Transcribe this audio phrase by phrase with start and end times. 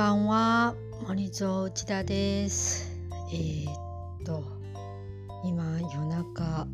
[0.00, 0.74] ばんは。
[1.06, 2.90] 森蔵内田です。
[3.30, 4.42] えー、っと
[5.44, 6.66] 今夜中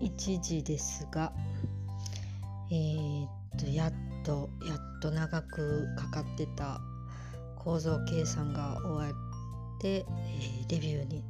[0.00, 1.32] 1時ですが
[2.70, 3.28] えー、っ
[3.58, 3.92] とやっ
[4.24, 6.80] とやっと長くかかってた
[7.56, 9.18] 構造計算が終わ
[9.78, 11.24] って、えー、レビューに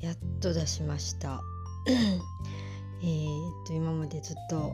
[0.00, 1.40] やっと出しました。
[1.86, 4.72] えっと今までずっと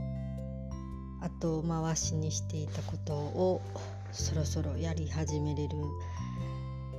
[1.21, 3.61] 後回しにしていたことを
[4.13, 5.77] そろそろやり始めれる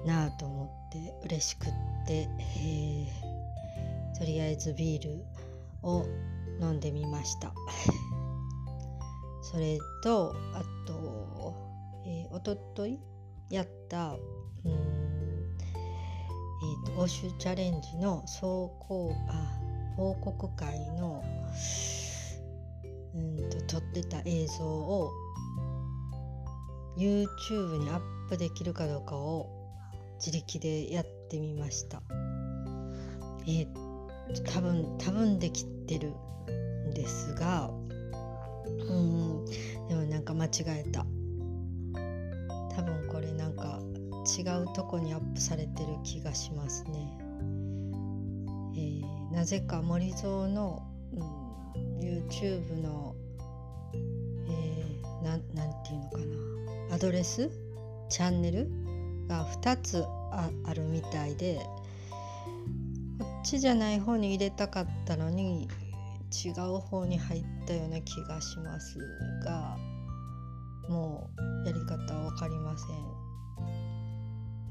[0.06, 1.70] なあと思って嬉しくっ
[2.08, 5.26] て、えー、とりあえずビール
[5.84, 6.06] を
[6.60, 7.54] 飲んでみました。
[9.42, 11.54] それとあと、
[12.06, 13.00] えー、おととい
[13.50, 14.16] やった
[14.64, 15.02] うん
[16.64, 19.60] えーと、欧州チャレンジの走行あ
[19.98, 21.24] 報告会の
[23.16, 25.12] うんと撮ってた映像を
[26.98, 29.50] YouTube にアップできるかどうかを
[30.18, 32.02] 自力でやってみました。
[33.48, 33.68] えー、
[34.46, 36.14] 多分多分できてる
[36.90, 37.72] んですが
[38.68, 39.46] うん
[39.88, 41.06] でもなんか間違えた。
[42.76, 43.80] 多分これなんか
[44.26, 47.18] 違うとこにアップされてる気がしますね、
[48.76, 53.11] えー、なぜか森蔵の、うん、YouTube の、
[57.02, 57.50] ドレス？
[58.10, 58.70] チャンネル
[59.28, 61.60] が2つあるみたいで
[63.18, 65.68] こっちじゃない方に入れたかったのに
[66.46, 69.00] 違う方に入ったような気がします
[69.44, 69.78] が
[70.90, 71.32] も
[71.64, 72.90] うやり方は分かりません。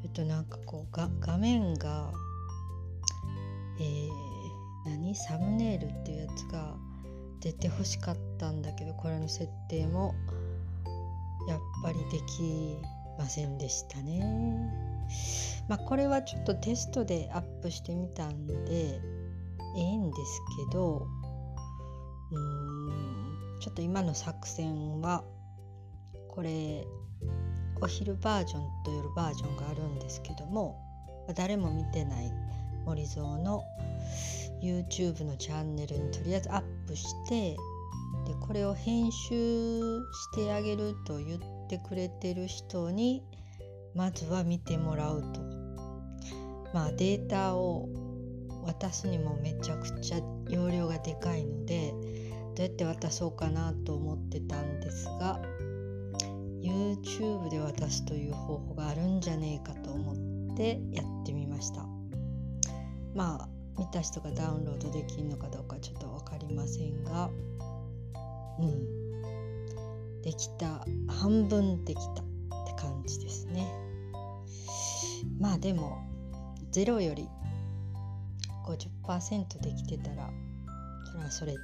[0.05, 2.12] えっとなんかこうが画面が、
[3.81, 4.11] えー、
[4.89, 5.17] 何？
[5.17, 6.77] サムネイルっていうやつが
[7.41, 10.15] 出てほしかったんだけどこれの設定も
[11.48, 12.78] やっぱりでき
[13.19, 14.91] ませんでしたね。
[15.69, 19.00] まあこれはちょっとテストでアップしてみたんで
[19.76, 21.06] ええんですけど
[22.32, 25.22] うーんちょっと今の作戦は
[26.28, 26.87] これ
[27.81, 30.78] お昼バージョンと夜バージョンがあるんですけども
[31.34, 32.32] 誰も見てない
[32.84, 33.62] 森蔵の
[34.62, 37.56] YouTube のチャンネルにとりあえずアップして
[38.30, 43.24] でこれを編集してあげると言ってくれてる人に
[43.92, 45.41] まずは見てもらうと。
[46.72, 47.88] まあデータを
[48.64, 51.92] 渡すにもめちゃくちゃ容量がでかいので
[52.54, 55.41] どうやって渡そうかなと思ってたんですが
[56.62, 61.84] YouTube で渡すという方法があるんじゃねえかと思ってやってみました。
[63.12, 67.28] まあ見た人がダウンロードできるのかどうかちょっと分かりませんが
[68.60, 70.22] うん。
[70.22, 70.84] できた。
[71.09, 73.66] 半分できたって感じですね。
[75.38, 75.98] まあでも
[76.72, 77.28] 0より
[78.66, 80.31] 50%できてたら
[81.04, 81.59] それはそれで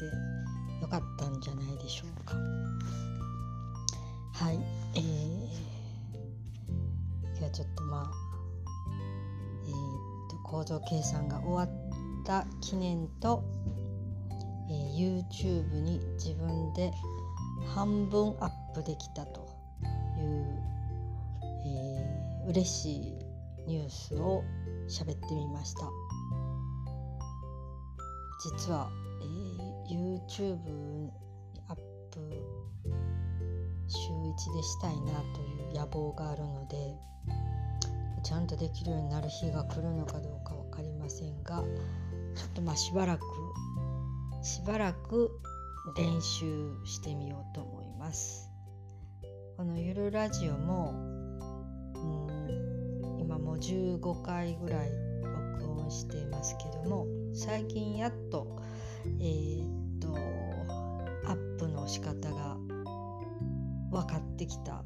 [0.80, 2.34] よかったんじゃないでしょうか。
[4.32, 4.58] はい。
[4.94, 5.02] えー、
[7.28, 8.10] 今日はちょっとまあ
[9.66, 13.44] えー、っと構造計算が終わった記念と、
[14.96, 16.90] YouTube に自分で
[17.74, 19.46] 半分アップできたと
[20.18, 20.46] いう、
[21.66, 23.18] えー、嬉しい
[23.66, 24.42] ニュースを
[24.88, 25.80] 喋ってみました。
[28.42, 28.90] 実は、
[29.20, 31.10] えー、YouTube に
[31.68, 31.76] アッ
[32.10, 32.20] プ
[33.88, 36.76] 週1でしたいなという野望があるので
[38.22, 41.62] ちゃんとできるようになる日が来るのかどうか分かりませんが
[42.34, 43.22] ちょっとまあしばらく
[44.46, 45.40] しばらく
[45.96, 48.48] 練習してみようと思います。
[49.56, 50.92] このゆるラジオも
[51.96, 54.90] うん今もう15回ぐらい
[55.58, 58.56] 録音していますけども最近やっと
[59.18, 60.16] えー、っと
[61.28, 62.56] アップの仕方が
[63.90, 64.84] 分かってきた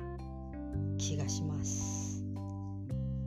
[0.97, 2.25] 気がします、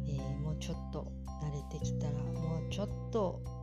[0.07, 1.11] えー、もうちょっと
[1.43, 3.62] 慣れてきたらもうちょっと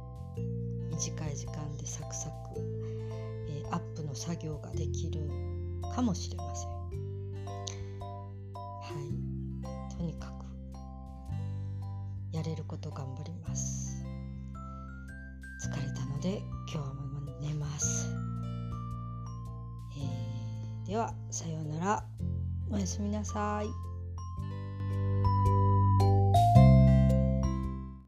[0.91, 2.35] 短い時間でサクサク、
[3.49, 5.31] えー、アップの作業ができる
[5.94, 6.71] かもしれません。
[6.71, 6.77] は
[9.93, 9.97] い。
[9.97, 10.44] とにかく
[12.37, 14.05] やれること頑張ります。
[15.65, 16.38] 疲れたので
[16.73, 17.03] 今日はも
[17.38, 18.09] う寝ます、
[19.97, 22.05] えー、ではさようなら。
[22.73, 23.89] おやすみなさい。